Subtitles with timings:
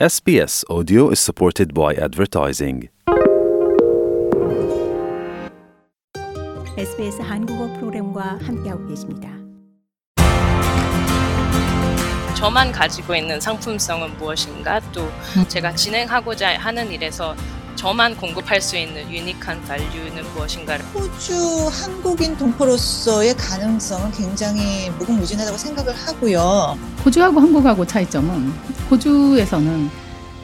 [0.00, 2.88] SBS Audio is supported by advertising.
[6.76, 9.28] SBS 한국어 프로그램과 함께하고 계십니다.
[12.36, 15.08] 저만 가지고 있는 상품성은 무엇인가 또
[15.46, 17.36] 제가 진행하고자 하는 일에서
[17.84, 26.78] 저만 공급할 수 있는 유니크한 밸류는 무엇인가를 호주 한국인 동포로서의 가능성은 굉장히 무궁무진하다고 생각을 하고요.
[27.04, 28.54] 호주하고 한국하고 차이점은
[28.90, 29.90] 호주에서는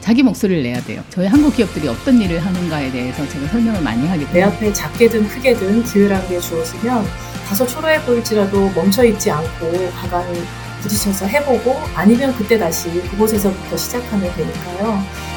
[0.01, 1.03] 자기 목소리를 내야 돼요.
[1.09, 5.27] 저희 한국 기업들이 어떤 일을 하는가에 대해서 제가 설명을 많이 하기 내 때문에 앞에 작게든
[5.29, 7.03] 크게든 기회라는 게 주어지면
[7.47, 10.43] 다소 초라해 보일지라도 멈춰있지 않고 가만히
[10.83, 15.30] 부딪혀서 해보고 아니면 그때 다시 그곳에서부터 시작하면 되니까요.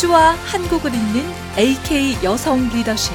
[0.00, 1.22] 호주와 한국을 잇는
[1.58, 3.12] AK 여성 리더십.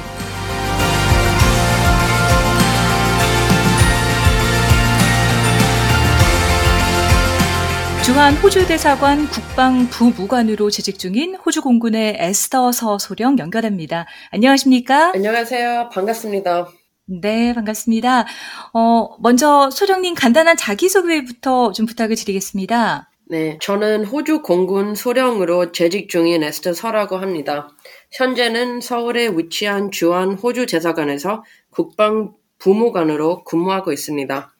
[8.04, 14.06] 주한 호주 대사관 국방부 무관으로 재직 중인 호주 공군의 에스더 서소령 연결합니다.
[14.30, 15.10] 안녕하십니까?
[15.12, 15.88] 안녕하세요.
[15.92, 16.68] 반갑습니다.
[17.06, 18.26] 네, 반갑습니다.
[18.74, 23.10] 어, 먼저 소령님 간단한 자기소개부터 좀 부탁을 드리겠습니다.
[23.28, 27.68] 네, 저는 호주 공군 소령으로 재직 중인 에스터 서라고 합니다.
[28.12, 34.54] 현재는 서울에 위치한 주한 호주 대사관에서 국방 부무관으로 근무하고 있습니다.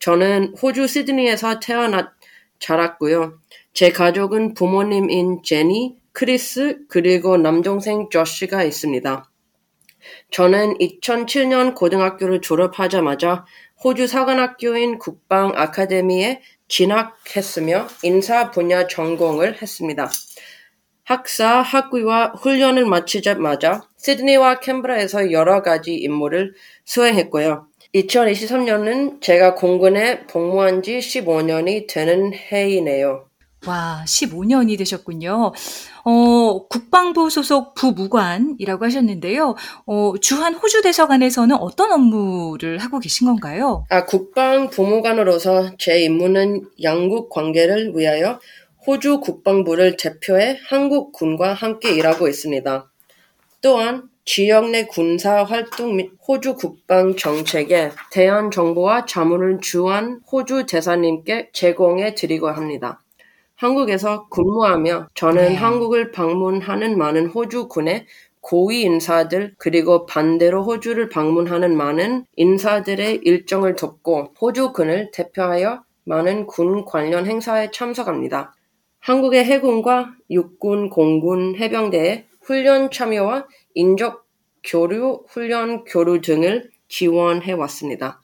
[0.00, 2.12] 저는 호주 시드니에서 태어나
[2.58, 3.38] 자랐고요.
[3.72, 9.30] 제 가족은 부모님인 제니, 크리스, 그리고 남동생 조시가 있습니다.
[10.32, 13.44] 저는 2007년 고등학교를 졸업하자마자
[13.84, 20.10] 호주 사관학교인 국방 아카데미에 진학했으며 인사 분야 전공을 했습니다.
[21.04, 27.66] 학사, 학위와 훈련을 마치자마자 시드니와 캔버라에서 여러 가지 임무를 수행했고요.
[27.94, 33.27] 2023년은 제가 공군에 복무한 지 15년이 되는 해이네요.
[33.66, 35.52] 와, 15년이 되셨군요.
[36.04, 39.56] 어, 국방부 소속 부무관이라고 하셨는데요.
[39.86, 43.84] 어, 주한 호주 대사관에서는 어떤 업무를 하고 계신 건가요?
[43.90, 48.38] 아, 국방부무관으로서 제 임무는 양국 관계를 위하여
[48.86, 52.90] 호주 국방부를 대표해 한국 군과 함께 일하고 있습니다.
[53.60, 61.50] 또한 지역 내 군사 활동 및 호주 국방 정책에 대한 정보와 자문을 주한 호주 대사님께
[61.52, 63.00] 제공해 드리고 합니다.
[63.58, 65.54] 한국에서 근무하며 저는 네.
[65.56, 68.06] 한국을 방문하는 많은 호주 군의
[68.40, 76.84] 고위 인사들 그리고 반대로 호주를 방문하는 많은 인사들의 일정을 돕고 호주 군을 대표하여 많은 군
[76.84, 78.54] 관련 행사에 참석합니다.
[79.00, 84.24] 한국의 해군과 육군, 공군, 해병대의 훈련 참여와 인적
[84.62, 88.22] 교류, 훈련 교류 등을 지원해 왔습니다.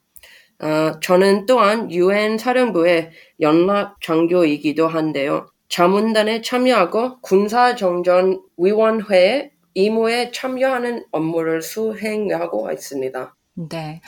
[0.59, 3.11] 아, 저는 또한 유엔 사령부의
[3.41, 5.47] 연락 장교이기도 한데요.
[5.69, 13.35] 자문단에 참여하고 군사정전위원회의 임무에 참여하는 업무를 수행하고 있습니다.
[13.71, 14.01] 네.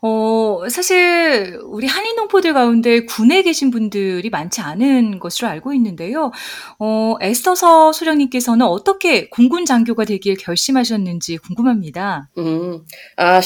[0.00, 6.30] 어, 사실 우리 한인 농포들 가운데 군에 계신 분들이 많지 않은 것으로 알고 있는데요.
[6.78, 12.30] 어, 에스터서 소령님께서는 어떻게 공군 장교가 되길 결심하셨는지 궁금합니다.
[12.38, 12.84] 음,
[13.16, 13.40] 아,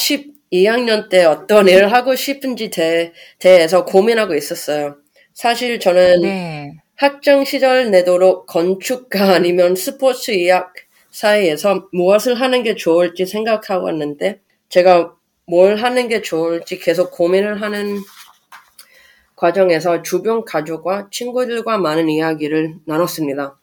[0.53, 4.97] 12학년 때 어떤 일을 하고 싶은지 대, 대해서 고민하고 있었어요.
[5.33, 6.73] 사실 저는 네.
[6.97, 10.75] 학창 시절 내도록 건축가 아니면 스포츠 의학
[11.11, 15.15] 사이에서 무엇을 하는 게 좋을지 생각하고 왔는데 제가
[15.47, 17.99] 뭘 하는 게 좋을지 계속 고민을 하는
[19.35, 23.59] 과정에서 주변 가족과 친구들과 많은 이야기를 나눴습니다.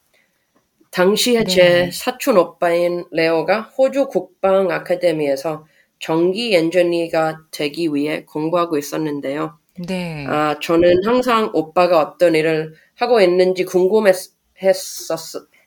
[0.90, 1.44] 당시에 네.
[1.44, 5.64] 제 사촌 오빠인 레오가 호주 국방 아카데미에서
[5.98, 9.58] 전기 엔지니어가 되기 위해 공부하고 있었는데요.
[9.86, 10.26] 네.
[10.26, 14.32] 아, 저는 항상 오빠가 어떤 일을 하고 있는지 궁금했었,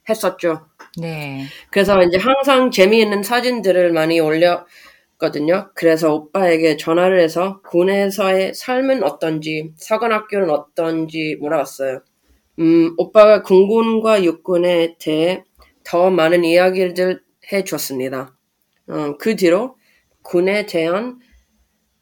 [0.09, 0.65] 했었죠.
[0.97, 1.45] 네.
[1.69, 5.69] 그래서 이제 항상 재미있는 사진들을 많이 올렸거든요.
[5.73, 12.01] 그래서 오빠에게 전화를 해서 군에서의 삶은 어떤지, 사관학교는 어떤지 물어봤어요.
[12.59, 15.43] 음, 오빠가 공군과 육군에 대해
[15.83, 17.21] 더 많은 이야기를
[17.51, 18.35] 해줬습니다.
[18.87, 19.75] 어, 그 뒤로
[20.23, 21.19] 군에 대한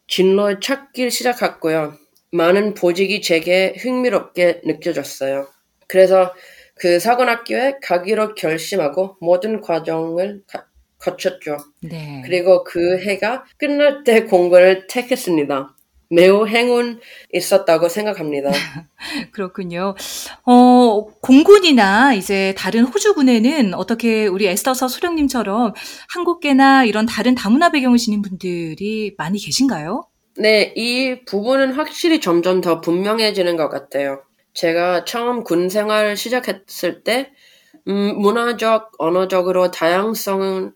[0.08, 1.94] 진로 찾기를 시작했고요.
[2.32, 5.48] 많은 보직이 제게 흥미롭게 느껴졌어요.
[5.88, 6.34] 그래서
[6.76, 10.66] 그 사관학교에 가기로 결심하고 모든 과정을 가-
[11.00, 11.58] 거쳤죠.
[11.82, 12.22] 네.
[12.26, 15.76] 그리고 그 해가 끝날 때 공부를 택했습니다.
[16.10, 17.00] 매우 행운
[17.34, 18.52] 있었다고 생각합니다.
[19.32, 19.96] 그렇군요.
[20.46, 25.74] 어, 공군이나 이제 다른 호주군에는 어떻게 우리 에스터서 소령님처럼
[26.10, 30.08] 한국계나 이런 다른 다문화 배경을 지닌 분들이 많이 계신가요?
[30.38, 34.24] 네, 이 부분은 확실히 점점 더 분명해지는 것 같아요.
[34.54, 37.32] 제가 처음 군 생활 시작했을 때,
[37.88, 40.72] 음, 문화적, 언어적으로 다양성을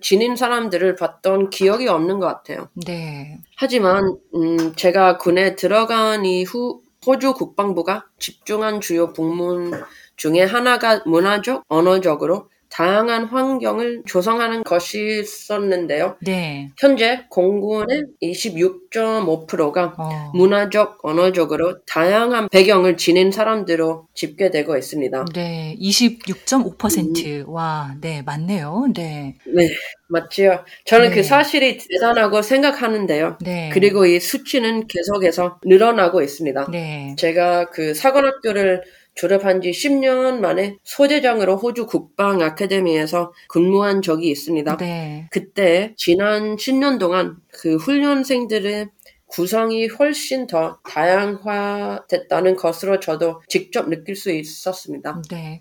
[0.00, 2.68] 지닌 사람들을 봤던 기억이 없는 것 같아요.
[2.74, 3.38] 네.
[3.56, 9.72] 하지만, 음, 제가 군에 들어간 이후 호주 국방부가 집중한 주요 부문
[10.16, 16.16] 중에 하나가 문화적, 언어적으로 다양한 환경을 조성하는 것이 있었는데요.
[16.20, 16.70] 네.
[16.78, 20.30] 현재 공군의 26.5%가 어.
[20.34, 25.24] 문화적, 언어적으로 다양한 배경을 지닌 사람들로 집계되고 있습니다.
[25.34, 27.48] 네, 26.5%.
[27.48, 28.88] 와, 네, 맞네요.
[28.94, 29.36] 네.
[29.46, 29.68] 네,
[30.08, 30.64] 맞지요.
[30.84, 31.14] 저는 네.
[31.16, 33.38] 그 사실이 대단하고 생각하는데요.
[33.42, 33.70] 네.
[33.72, 36.70] 그리고 이 수치는 계속해서 늘어나고 있습니다.
[36.70, 37.14] 네.
[37.18, 38.82] 제가 그 사관학교를
[39.18, 44.76] 졸업한 지 10년 만에 소대장으로 호주 국방 아카데미에서 근무한 적이 있습니다.
[44.76, 45.26] 네.
[45.32, 48.90] 그때 지난 10년 동안 그 훈련생들의
[49.26, 55.20] 구성이 훨씬 더 다양화됐다는 것으로 저도 직접 느낄 수 있었습니다.
[55.30, 55.60] 네.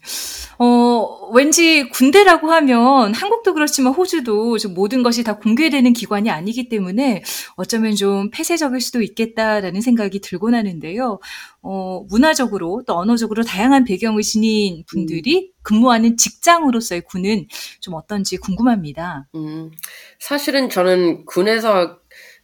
[0.59, 7.24] 어, 왠지 군대라고 하면 한국도 그렇지만 호주도 좀 모든 것이 다 공개되는 기관이 아니기 때문에
[7.56, 11.19] 어쩌면 좀 폐쇄적일 수도 있겠다라는 생각이 들곤 하는데요.
[11.62, 17.47] 어, 문화적으로 또 언어적으로 다양한 배경을 지닌 분들이 근무하는 직장으로서의 군은
[17.81, 19.27] 좀 어떤지 궁금합니다.
[19.35, 19.71] 음,
[20.19, 22.00] 사실은 저는 군에서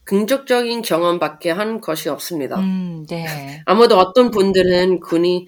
[0.06, 2.60] 긍정적인 경험밖에 한 것이 없습니다.
[2.60, 3.62] 음, 네.
[3.66, 5.48] 아무도 어떤 분들은 군이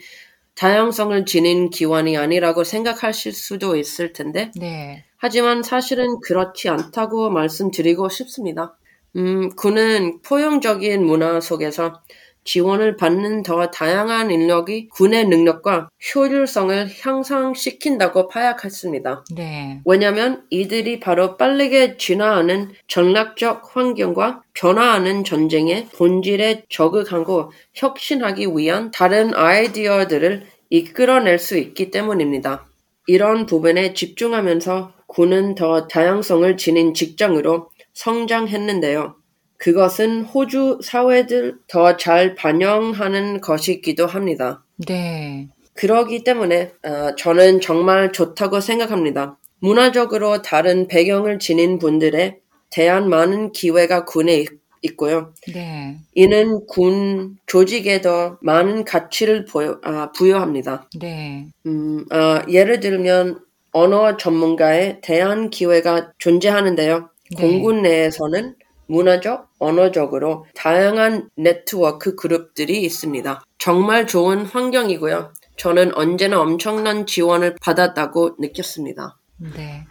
[0.55, 5.05] 다양성을 지닌 기관이 아니라고 생각하실 수도 있을 텐데, 네.
[5.17, 8.77] 하지만 사실은 그렇지 않다고 말씀드리고 싶습니다.
[9.15, 12.01] 음, 군은 포용적인 문화 속에서
[12.45, 19.25] 지원을 받는 더 다양한 인력이 군의 능력과 효율성을 향상시킨다고 파악했습니다.
[19.36, 19.81] 네.
[19.83, 30.45] 왜냐하면 이들이 바로 빠르게 진화하는 전략적 환경과 변화하는 전쟁의 본질에 적응하고 혁신하기 위한 다른 아이디어들을
[30.69, 32.65] 이끌어낼 수 있기 때문입니다.
[33.07, 39.15] 이런 부분에 집중하면서 군은 더 다양성을 지닌 직장으로 성장했는데요.
[39.65, 44.63] 그것은 호주 사회들 더잘 반영하는 것이기도 합니다.
[44.88, 45.47] 네.
[45.73, 49.39] 그러기 때문에 어, 저는 정말 좋다고 생각합니다.
[49.57, 52.38] 문화적으로 다른 배경을 지닌 분들에
[52.69, 54.50] 대한 많은 기회가 군에 있-
[54.83, 55.33] 있고요.
[55.51, 55.97] 네.
[56.13, 60.88] 이는 군 조직에 더 많은 가치를 보여- 아, 부여합니다.
[61.01, 61.47] 네.
[61.65, 63.39] 음, 아, 예를 들면
[63.71, 67.09] 언어 전문가에 대한 기회가 존재하는데요.
[67.35, 67.41] 네.
[67.41, 68.53] 공군 내에서는
[68.87, 73.43] 문화적, 언어적으로 다양한 네트워크 그룹들이 있습니다.
[73.57, 75.33] 정말 좋은 환경이고요.
[75.57, 79.17] 저는 언제나 엄청난 지원을 받았다고 느꼈습니다.
[79.55, 79.85] 네.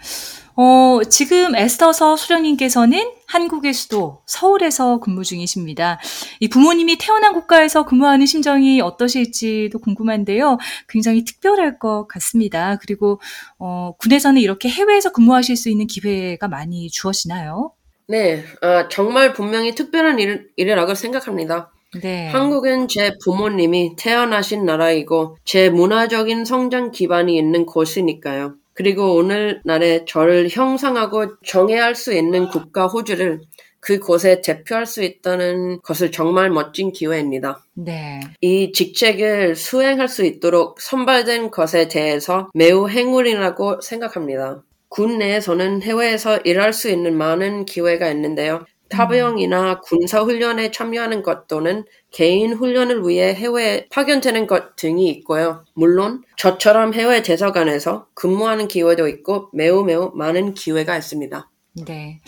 [0.56, 5.98] 어, 지금 에스터서 수령님께서는 한국의 수도 서울에서 근무 중이십니다.
[6.38, 10.58] 이 부모님이 태어난 국가에서 근무하는 심정이 어떠실지도 궁금한데요.
[10.88, 12.76] 굉장히 특별할 것 같습니다.
[12.80, 13.20] 그리고
[13.58, 17.72] 어, 군에서는 이렇게 해외에서 근무하실 수 있는 기회가 많이 주어지나요?
[18.06, 21.70] 네, 아, 정말 분명히 특별한 일, 일이라고 생각합니다.
[22.02, 22.28] 네.
[22.28, 28.54] 한국은 제 부모님이 태어나신 나라이고 제 문화적인 성장 기반이 있는 곳이니까요.
[28.74, 33.40] 그리고 오늘날에 저를 형성하고 정해할 수 있는 국가 호주를
[33.78, 37.62] 그곳에 대표할 수 있다는 것을 정말 멋진 기회입니다.
[37.74, 38.20] 네.
[38.40, 44.62] 이 직책을 수행할 수 있도록 선발된 것에 대해서 매우 행운이라고 생각합니다.
[44.94, 48.64] 군 내에서는 해외에서 일할 수 있는 많은 기회가 있는데요.
[48.90, 55.64] 파병이나 군사 훈련에 참여하는 것 또는 개인 훈련을 위해 해외에 파견되는 것 등이 있고요.
[55.74, 61.50] 물론 저처럼 해외 대사관에서 근무하는 기회도 있고 매우 매우 많은 기회가 있습니다.
[61.88, 62.20] 네.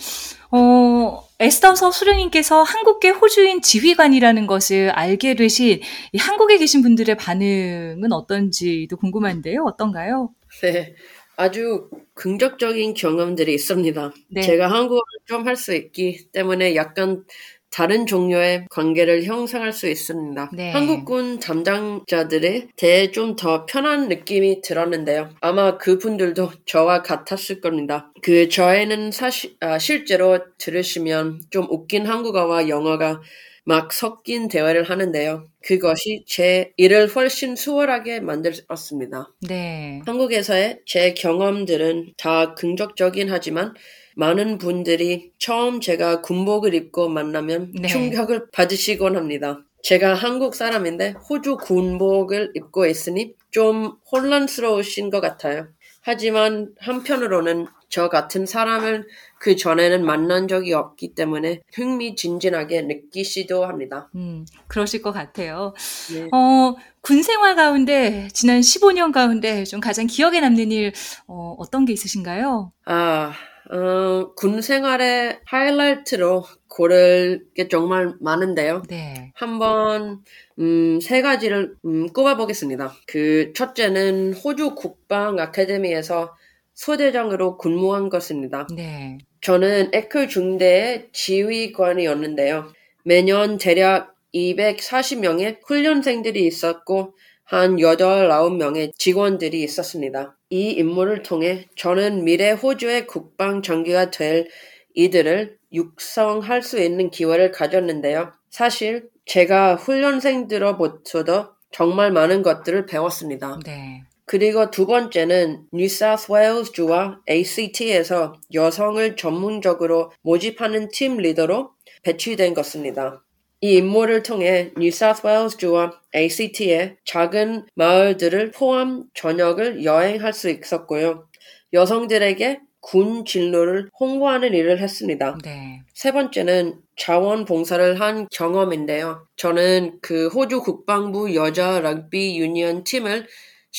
[0.51, 5.79] 어, 에스더서 수령님께서 한국계 호주인 지휘관이라는 것을 알게 되신
[6.11, 9.63] 이 한국에 계신 분들의 반응은 어떤지도 궁금한데요.
[9.63, 10.31] 어떤가요?
[10.63, 10.95] 네,
[11.37, 14.11] 아주 긍정적인 경험들이 있습니다.
[14.31, 14.41] 네.
[14.41, 17.23] 제가 한국어를 좀 할 수 있기 때문에 약간
[17.69, 20.51] 다른 종류의 관계를 형성할 수 있습니다.
[20.53, 20.71] 네.
[20.71, 25.29] 한국군 담당자들에 대해 좀 더 편한 느낌이 들었는데요.
[25.41, 28.11] 아마 그분들도 저와 같았을 겁니다.
[28.23, 33.21] 그 저에는 사실 아, 실제로 들으시면 좀 웃긴 한국어와 영어가
[33.67, 35.43] 막 섞인 대화를 하는데요.
[35.61, 39.33] 그것이 제 일을 훨씬 수월하게 만들었습니다.
[39.41, 40.01] 네.
[40.05, 43.73] 한국에서의 제 경험들은 다 긍정적이긴 하지만
[44.15, 47.89] 많은 분들이 처음 제가 군복을 입고 만나면 네.
[47.89, 49.59] 충격을 받으시곤 합니다.
[49.83, 55.67] 제가 한국 사람인데 호주 군복을 입고 있으니 좀 혼란스러우신 것 같아요.
[56.01, 59.07] 하지만 한편으로는 저 같은 사람을
[59.39, 64.09] 그 전에는 만난 적이 없기 때문에 흥미진진하게 느끼시도 합니다.
[64.15, 65.73] 음, 그러실 것 같아요.
[66.13, 66.27] 네.
[66.33, 70.91] 어, 군 생활 가운데, 지난 15년 가운데 좀 가장 기억에 남는 일,
[71.27, 72.71] 어, 어떤 게 있으신가요?
[72.85, 73.33] 아,
[73.69, 78.83] 어, 군 생활의 하이라이트로 고를 게 정말 많은데요.
[78.87, 79.31] 네.
[79.35, 80.21] 한번
[80.59, 82.93] 음, 세 가지를 음, 꼽아보겠습니다.
[83.07, 86.35] 그 첫째는 호주 국방 아카데미에서
[86.77, 88.67] 소대장으로 근무한 것입니다.
[88.73, 89.17] 네.
[89.41, 92.71] 저는 에크 중대의 지휘관이었는데요.
[93.03, 100.37] 매년 대략 240명의 훈련생들이 있었고 한 8, 9명의 직원들이 있었습니다.
[100.49, 104.47] 이 임무를 통해 저는 미래 호주의 국방 장기가 될
[104.93, 108.33] 이들을 육성할 수 있는 기회를 가졌는데요.
[108.49, 113.59] 사실 제가 훈련생들로부터도 정말 많은 것들을 배웠습니다.
[113.65, 114.03] 네.
[114.27, 121.71] 그리고 두 번째는 뉴사우스웨일즈주와 ACT에서 여성을 전문적으로 모집하는 팀 리더로
[122.03, 123.23] 배치된 것입니다.
[123.61, 131.25] 이 임무를 통해 뉴사우스웨일즈주와 ACT의 작은 마을들을 포함 전역을 여행할 수 있었고요.
[131.71, 135.37] 여성들에게 군 진로를 홍보하는 일을 했습니다.
[135.43, 135.83] 네.
[135.93, 139.25] 세 번째는 자원봉사를 한 경험인데요.
[139.37, 143.25] 저는 그 호주 국방부 여자 럭비 유니언 팀을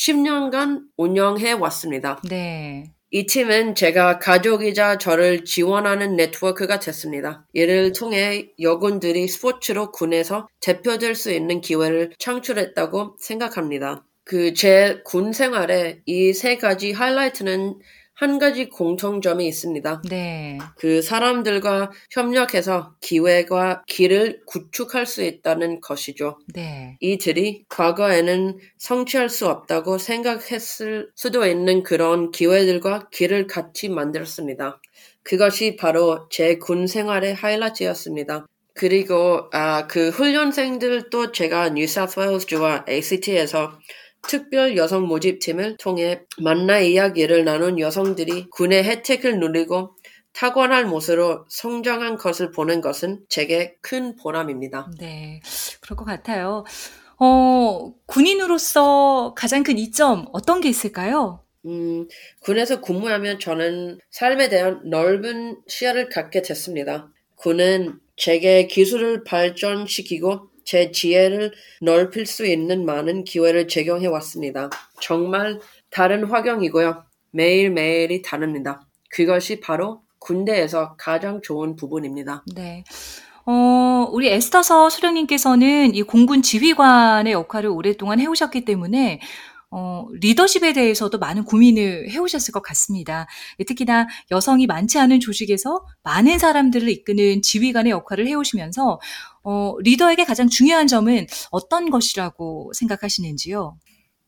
[0.03, 2.21] 10년간 운영해 왔습니다.
[2.29, 2.85] 네.
[3.11, 7.45] 이 팀은 제가 가족이자 저를 지원하는 네트워크가 됐습니다.
[7.53, 14.05] 이를 통해 여군들이 스포츠로 군에서 대표될 수 있는 기회를 창출했다고 생각합니다.
[14.23, 17.79] 그 제 군 생활에 이세 가지 하이라이트는
[18.19, 20.01] 한 가지 공통점이 있습니다.
[20.09, 20.57] 네.
[20.77, 26.37] 그 사람들과 협력해서 기회가 길을 구축할 수 있다는 것이죠.
[26.53, 26.97] 네.
[26.99, 34.81] 이들이 과거에는 성취할 수 없다고 생각했을 수도 있는 그런 기회들과 길을 같이 만들었습니다.
[35.23, 38.45] 그것이 바로 제 군 생활의 하이라이트였습니다.
[38.73, 43.79] 그리고 아, 그 훈련생들도 제가 뉴사우스웨일즈주와 ACT에서
[44.27, 49.95] 특별 여성 모집팀을 통해 만나 이야기를 나눈 여성들이 군의 혜택을 누리고
[50.33, 54.91] 타고난 모습으로 성장한 것을 보는 것은 제게 큰 보람입니다.
[54.99, 55.41] 네.
[55.81, 56.63] 그럴 것 같아요.
[57.19, 61.43] 어, 군인으로서 가장 큰 이점 어떤 게 있을까요?
[61.65, 62.07] 음,
[62.39, 67.11] 군에서 근무하면 저는 삶에 대한 넓은 시야를 갖게 됐습니다.
[67.35, 74.69] 군은 제게 기술을 발전시키고 제 지혜를 넓힐 수 있는 많은 기회를 제공해 왔습니다.
[75.01, 75.59] 정말
[75.89, 77.03] 다른 환경이고요.
[77.31, 78.85] 매일매일이 다릅니다.
[79.09, 82.43] 그것이 바로 군대에서 가장 좋은 부분입니다.
[82.53, 82.83] 네.
[83.47, 89.21] 어, 우리 에스터서 수령님께서는 이 공군 지휘관의 역할을 오랫동안 해오셨기 때문에
[89.71, 93.27] 어, 리더십에 대해서도 많은 고민을 해오셨을 것 같습니다.
[93.59, 98.99] 예, 특히나 여성이 많지 않은 조직에서 많은 사람들을 이끄는 지휘관의 역할을 해오시면서
[99.43, 103.77] 어, 리더에게 가장 중요한 점은 어떤 것이라고 생각하시는지요?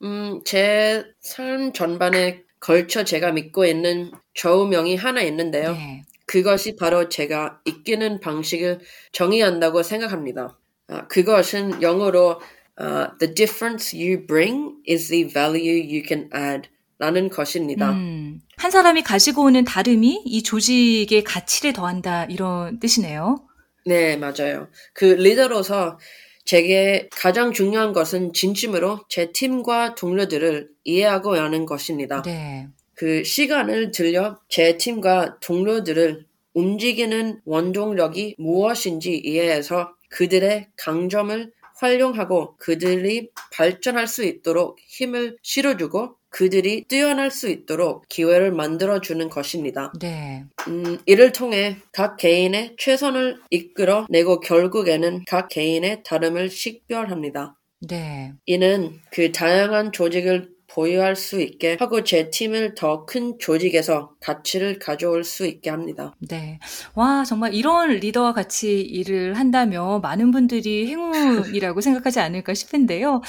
[0.03, 1.03] 음, 제
[1.35, 5.73] 삶 전반에 걸쳐 제가 믿고 있는 좌우명이 하나 있는데요.
[5.73, 6.03] 네.
[6.25, 8.79] 그것이 바로 제가 이끄는 방식을
[9.11, 10.57] 정의한다고 생각합니다.
[10.87, 12.39] 아, 그것은 영어로
[12.81, 17.91] 아, The difference you bring is the value you can add 라는 것입니다.
[17.91, 23.43] 음, 한 사람이 가지고 오는 다름이 이 조직의 가치를 더한다 이런 뜻이네요.
[23.85, 24.67] 네, 맞아요.
[24.93, 25.97] 그 리더로서
[26.45, 32.21] 제게 가장 중요한 것은 진심으로 제 팀과 동료들을 이해하고 하는 것입니다.
[32.21, 32.67] 네.
[32.93, 44.07] 그 시간을 들여 제 팀과 동료들을 움직이는 원동력이 무엇인지 이해해서 그들의 강점을 활용하고 그들이 발전할
[44.07, 49.91] 수 있도록 힘을 실어주고 그들이 뛰어날 수 있도록 기회를 만들어주는 것입니다.
[49.99, 50.45] 네.
[50.67, 57.57] 음, 이를 통해 각 개인의 최선을 이끌어 내고 결국에는 각 개인의 다름을 식별합니다.
[57.89, 58.33] 네.
[58.45, 65.23] 이는 그 다양한 조직을 보유할 수 있게 하고 제 팀을 더 큰 조직에서 가치를 가져올
[65.23, 66.15] 수 있게 합니다.
[66.19, 66.59] 네.
[66.95, 73.21] 와, 정말 이런 리더와 같이 일을 한다면 많은 분들이 행운이라고 생각하지 않을까 싶은데요.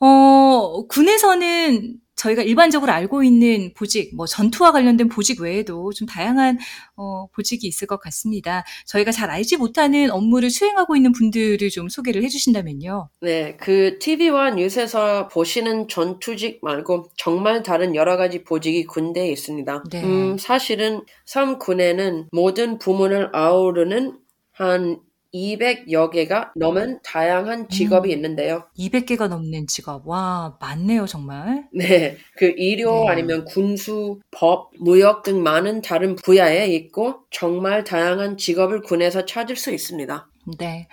[0.00, 6.58] 어, 군에서는 저희가 일반적으로 알고 있는 보직, 뭐 전투와 관련된 보직 외에도 좀 다양한
[6.96, 8.64] 어, 보직이 있을 것 같습니다.
[8.86, 13.10] 저희가 잘 알지 못하는 업무를 수행하고 있는 분들을 좀 소개를 해주신다면요.
[13.20, 19.84] 네, 그 TV와 뉴스에서 보시는 전투직 말고 정말 다른 여러 가지 보직이 군대에 있습니다.
[19.90, 20.02] 네.
[20.02, 24.18] 음, 사실은 3군에는 모든 부문을 아우르는
[24.52, 24.98] 한
[25.36, 28.12] 200여 개가 넘은 다양한 직업이 음.
[28.12, 28.64] 있는데요.
[28.78, 30.06] 200개가 넘는 직업.
[30.06, 31.68] 와, 많네요, 정말.
[31.72, 33.10] 네, 그 의료 네.
[33.10, 39.70] 아니면 군수, 법, 무역 등 많은 다른 분야에 있고 정말 다양한 직업을 군에서 찾을 수
[39.72, 40.28] 있습니다.
[40.58, 40.88] 네.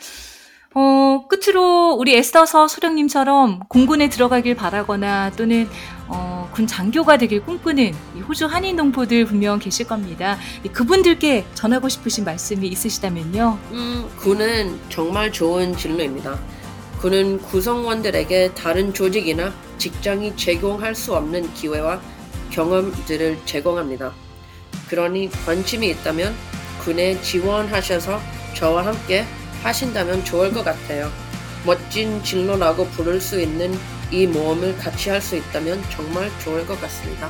[0.76, 5.70] 어, 끝으로 우리 에스더서 소령님처럼 공군에 들어가길 바라거나 또는
[6.08, 10.38] 어, 군 장교가 되길 꿈꾸는 이 호주 한인 동포들 분명 계실 겁니다.
[10.64, 13.58] 이 그분들께 전하고 싶으신 말씀이 있으시다면요.
[13.72, 16.40] 음, 군은 정말 좋은 진로입니다.
[17.00, 22.00] 군은 구성원들에게 다른 조직이나 직장이 제공할 수 없는 기회와
[22.50, 24.14] 경험들을 제공합니다.
[24.90, 26.34] 그러니 관심이 있다면
[26.84, 28.20] 군에 지원하셔서
[28.54, 29.26] 저와 함께
[29.64, 31.12] 하신다면 좋을 것 같아요.
[31.66, 33.78] 멋진 진로라고 부를 수 있는
[34.12, 37.30] 이 모험을 같이 할 수 있다면 정말 좋을 것 같습니다.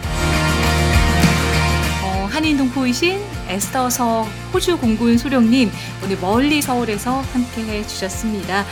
[2.03, 5.71] 어, 한인 동포이신 에스더서 호주 공군 소령님
[6.03, 8.65] 오늘 멀리 서울에서 함께 해 주셨습니다.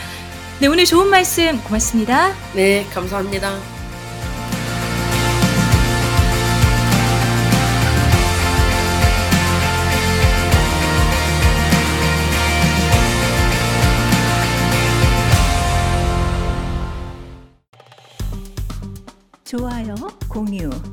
[0.60, 2.34] 네, 오늘 좋은 말씀 고맙습니다.
[2.54, 3.58] 네, 감사합니다.